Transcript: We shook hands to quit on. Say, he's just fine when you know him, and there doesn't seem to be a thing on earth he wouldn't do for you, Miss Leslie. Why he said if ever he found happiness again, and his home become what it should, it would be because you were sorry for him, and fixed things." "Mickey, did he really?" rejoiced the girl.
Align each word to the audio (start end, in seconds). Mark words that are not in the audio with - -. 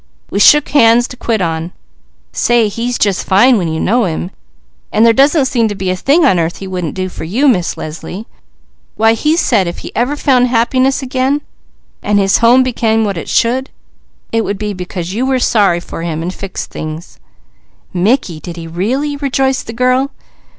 We 0.31 0.39
shook 0.39 0.69
hands 0.69 1.07
to 1.09 1.15
quit 1.15 1.43
on. 1.43 1.73
Say, 2.31 2.69
he's 2.69 2.97
just 2.97 3.23
fine 3.27 3.59
when 3.59 3.67
you 3.67 3.79
know 3.79 4.05
him, 4.05 4.31
and 4.91 5.05
there 5.05 5.13
doesn't 5.13 5.45
seem 5.45 5.67
to 5.67 5.75
be 5.75 5.91
a 5.91 5.95
thing 5.95 6.25
on 6.25 6.39
earth 6.39 6.57
he 6.57 6.65
wouldn't 6.65 6.95
do 6.95 7.07
for 7.07 7.23
you, 7.23 7.47
Miss 7.47 7.77
Leslie. 7.77 8.25
Why 8.95 9.13
he 9.13 9.37
said 9.37 9.67
if 9.67 9.85
ever 9.93 10.15
he 10.15 10.19
found 10.21 10.47
happiness 10.47 11.03
again, 11.03 11.41
and 12.01 12.17
his 12.17 12.39
home 12.39 12.63
become 12.63 13.05
what 13.05 13.15
it 13.15 13.29
should, 13.29 13.69
it 14.31 14.43
would 14.43 14.57
be 14.57 14.73
because 14.73 15.13
you 15.13 15.23
were 15.23 15.37
sorry 15.37 15.79
for 15.79 16.01
him, 16.01 16.23
and 16.23 16.33
fixed 16.33 16.71
things." 16.71 17.19
"Mickey, 17.93 18.39
did 18.39 18.57
he 18.57 18.65
really?" 18.65 19.17
rejoiced 19.17 19.67
the 19.67 19.71
girl. 19.73 20.09